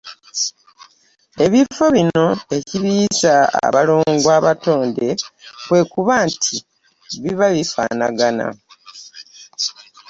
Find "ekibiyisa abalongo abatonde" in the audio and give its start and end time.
2.57-5.07